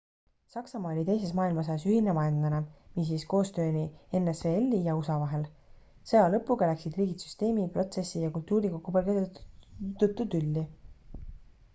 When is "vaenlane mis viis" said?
2.17-3.25